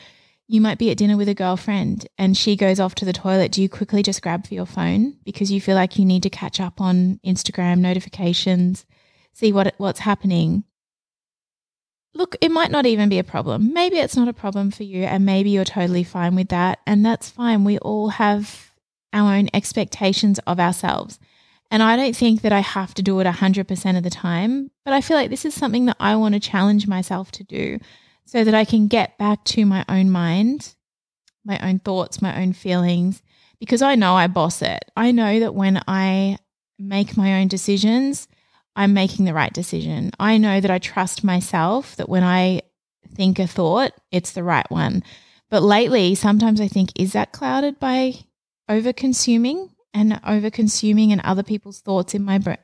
you 0.49 0.61
might 0.61 0.79
be 0.79 0.91
at 0.91 0.97
dinner 0.97 1.17
with 1.17 1.29
a 1.29 1.35
girlfriend 1.35 2.09
and 2.19 2.37
she 2.37 2.57
goes 2.57 2.81
off 2.81 2.97
to 2.97 3.05
the 3.05 3.13
toilet. 3.13 3.53
Do 3.53 3.63
you 3.63 3.69
quickly 3.69 4.03
just 4.03 4.23
grab 4.23 4.45
for 4.45 4.55
your 4.55 4.67
phone 4.67 5.19
because 5.23 5.53
you 5.53 5.61
feel 5.61 5.77
like 5.77 6.01
you 6.01 6.05
need 6.05 6.25
to 6.25 6.31
catch 6.31 6.59
up 6.59 6.81
on 6.81 7.21
Instagram 7.25 7.79
notifications, 7.79 8.87
see 9.35 9.53
what 9.53 9.73
what's 9.77 10.01
happening? 10.01 10.65
look, 12.17 12.37
it 12.41 12.51
might 12.51 12.71
not 12.71 12.87
even 12.87 13.09
be 13.09 13.19
a 13.19 13.25
problem. 13.25 13.73
Maybe 13.73 13.99
it's 13.99 14.17
not 14.17 14.29
a 14.29 14.33
problem 14.33 14.71
for 14.71 14.85
you, 14.85 15.03
and 15.03 15.27
maybe 15.27 15.51
you're 15.51 15.65
totally 15.65 16.05
fine 16.05 16.37
with 16.37 16.49
that. 16.51 16.79
And 16.87 17.05
that's 17.05 17.29
fine. 17.29 17.65
We 17.65 17.77
all 17.79 18.11
have 18.11 18.74
our 19.15 19.33
own 19.33 19.49
expectations 19.55 20.39
of 20.41 20.61
ourselves. 20.61 21.19
And 21.71 21.83
I 21.83 21.97
don't 21.97 22.15
think 22.15 22.43
that 22.43 22.53
I 22.53 22.61
have 22.61 22.93
to 22.95 23.03
do 23.03 23.19
it 23.21 23.27
100% 23.27 23.97
of 23.97 24.03
the 24.03 24.11
time, 24.11 24.71
but 24.85 24.93
I 24.93 25.01
feel 25.01 25.17
like 25.17 25.31
this 25.31 25.45
is 25.45 25.55
something 25.55 25.87
that 25.87 25.97
I 25.99 26.17
want 26.17 26.35
to 26.35 26.41
challenge 26.41 26.87
myself 26.87 27.31
to 27.33 27.45
do 27.45 27.79
so 28.27 28.45
that 28.45 28.55
I 28.55 28.65
can 28.65 28.87
get 28.87 29.17
back 29.19 29.45
to 29.45 29.65
my 29.65 29.85
own 29.89 30.11
mind, 30.11 30.75
my 31.45 31.59
own 31.67 31.79
thoughts, 31.79 32.21
my 32.21 32.41
own 32.41 32.53
feelings, 32.53 33.23
because 33.59 33.83
I 33.83 33.95
know 33.95 34.15
I 34.15 34.27
boss 34.27 34.61
it. 34.63 34.91
I 34.97 35.11
know 35.11 35.41
that 35.41 35.55
when 35.55 35.83
I 35.89 36.39
make 36.79 37.17
my 37.17 37.41
own 37.41 37.49
decisions, 37.49 38.29
I'm 38.77 38.93
making 38.93 39.25
the 39.25 39.35
right 39.35 39.53
decision. 39.53 40.11
I 40.19 40.37
know 40.39 40.61
that 40.61 40.71
I 40.71 40.79
trust 40.79 41.25
myself 41.25 41.97
that 41.97 42.09
when 42.09 42.25
I 42.25 42.63
think 43.15 43.39
a 43.39 43.47
thought, 43.47 43.93
it's 44.11 44.33
the 44.33 44.43
right 44.43 44.69
one. 44.71 45.03
But 45.51 45.63
lately, 45.63 46.15
sometimes 46.15 46.61
I 46.61 46.69
think, 46.69 46.91
is 46.99 47.13
that 47.13 47.33
clouded 47.33 47.79
by 47.79 48.15
over 48.69 48.93
consuming 48.93 49.71
and 49.93 50.21
over 50.27 50.51
consuming 50.51 51.13
and 51.13 51.21
other 51.23 51.43
people's 51.43 51.81
thoughts 51.81 52.15
in 52.15 52.23
my 52.23 52.39
brain, 52.39 52.59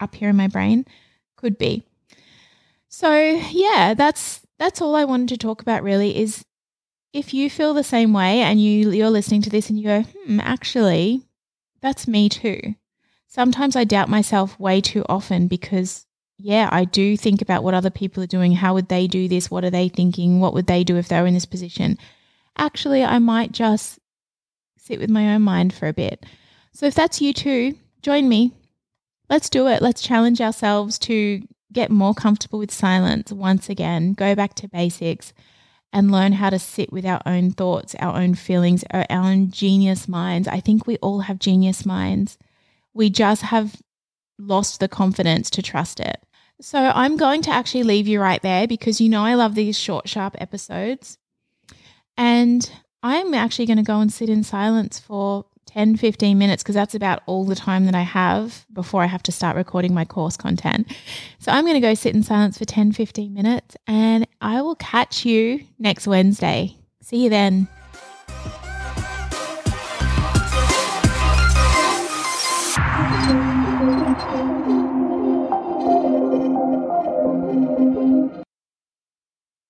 up 0.00 0.14
here 0.14 0.28
in 0.28 0.36
my 0.36 0.48
brain? 0.48 0.84
Could 1.36 1.58
be. 1.58 1.84
So, 2.88 3.14
yeah, 3.50 3.94
that's 3.94 4.42
that's 4.58 4.80
all 4.80 4.94
I 4.94 5.04
wanted 5.04 5.28
to 5.30 5.38
talk 5.38 5.62
about 5.62 5.82
really 5.82 6.16
is 6.16 6.44
if 7.12 7.34
you 7.34 7.50
feel 7.50 7.74
the 7.74 7.84
same 7.84 8.12
way 8.12 8.40
and 8.40 8.60
you 8.60 8.90
you're 8.90 9.10
listening 9.10 9.42
to 9.42 9.50
this 9.50 9.68
and 9.70 9.78
you 9.78 9.84
go, 9.84 10.02
"Hmm, 10.02 10.40
actually, 10.40 11.22
that's 11.80 12.06
me 12.06 12.28
too." 12.28 12.74
sometimes 13.32 13.76
I 13.76 13.84
doubt 13.84 14.10
myself 14.10 14.60
way 14.60 14.82
too 14.82 15.04
often 15.08 15.48
because, 15.48 16.06
yeah, 16.36 16.68
I 16.70 16.84
do 16.84 17.16
think 17.16 17.40
about 17.40 17.64
what 17.64 17.72
other 17.72 17.88
people 17.88 18.22
are 18.22 18.26
doing. 18.26 18.52
How 18.52 18.74
would 18.74 18.88
they 18.88 19.06
do 19.06 19.26
this? 19.26 19.50
What 19.50 19.64
are 19.64 19.70
they 19.70 19.88
thinking? 19.88 20.38
What 20.38 20.52
would 20.52 20.66
they 20.66 20.84
do 20.84 20.98
if 20.98 21.08
they 21.08 21.18
were 21.18 21.26
in 21.26 21.34
this 21.34 21.46
position? 21.46 21.96
Actually, 22.58 23.02
I 23.02 23.18
might 23.18 23.52
just 23.52 23.98
sit 24.82 24.98
with 24.98 25.10
my 25.10 25.32
own 25.34 25.42
mind 25.42 25.72
for 25.72 25.86
a 25.86 25.92
bit. 25.92 26.26
So 26.72 26.86
if 26.86 26.94
that's 26.94 27.20
you 27.20 27.32
too, 27.32 27.76
join 28.02 28.28
me. 28.28 28.52
Let's 29.30 29.48
do 29.48 29.68
it. 29.68 29.80
Let's 29.80 30.02
challenge 30.02 30.40
ourselves 30.40 30.98
to 31.00 31.42
get 31.72 31.90
more 31.90 32.14
comfortable 32.14 32.58
with 32.58 32.72
silence 32.72 33.32
once 33.32 33.68
again, 33.68 34.12
go 34.12 34.34
back 34.34 34.54
to 34.54 34.68
basics 34.68 35.32
and 35.92 36.10
learn 36.10 36.32
how 36.32 36.50
to 36.50 36.58
sit 36.58 36.92
with 36.92 37.06
our 37.06 37.22
own 37.24 37.52
thoughts, 37.52 37.94
our 38.00 38.16
own 38.16 38.34
feelings, 38.34 38.84
our 38.90 39.06
own 39.08 39.50
genius 39.50 40.08
minds. 40.08 40.48
I 40.48 40.58
think 40.58 40.86
we 40.86 40.96
all 40.98 41.20
have 41.20 41.38
genius 41.38 41.86
minds. 41.86 42.36
We 42.92 43.08
just 43.08 43.42
have 43.42 43.80
lost 44.38 44.80
the 44.80 44.88
confidence 44.88 45.48
to 45.50 45.62
trust 45.62 46.00
it. 46.00 46.18
So 46.60 46.78
I'm 46.78 47.16
going 47.16 47.42
to 47.42 47.50
actually 47.50 47.84
leave 47.84 48.08
you 48.08 48.20
right 48.20 48.42
there 48.42 48.66
because 48.66 49.00
you 49.00 49.08
know 49.08 49.24
I 49.24 49.34
love 49.34 49.54
these 49.54 49.78
short, 49.78 50.08
sharp 50.08 50.34
episodes. 50.40 51.18
And 52.16 52.70
I'm 53.02 53.34
actually 53.34 53.66
going 53.66 53.78
to 53.78 53.82
go 53.82 54.00
and 54.00 54.12
sit 54.12 54.28
in 54.28 54.44
silence 54.44 54.98
for 54.98 55.44
10, 55.66 55.96
15 55.96 56.38
minutes 56.38 56.62
because 56.62 56.74
that's 56.74 56.94
about 56.94 57.22
all 57.26 57.44
the 57.44 57.54
time 57.54 57.86
that 57.86 57.94
I 57.94 58.02
have 58.02 58.66
before 58.72 59.02
I 59.02 59.06
have 59.06 59.22
to 59.24 59.32
start 59.32 59.56
recording 59.56 59.94
my 59.94 60.04
course 60.04 60.36
content. 60.36 60.94
So 61.38 61.50
I'm 61.50 61.64
going 61.64 61.74
to 61.74 61.80
go 61.80 61.94
sit 61.94 62.14
in 62.14 62.22
silence 62.22 62.58
for 62.58 62.64
10, 62.64 62.92
15 62.92 63.32
minutes 63.32 63.76
and 63.86 64.26
I 64.40 64.60
will 64.62 64.76
catch 64.76 65.24
you 65.24 65.64
next 65.78 66.06
Wednesday. 66.06 66.76
See 67.00 67.24
you 67.24 67.30
then. 67.30 67.68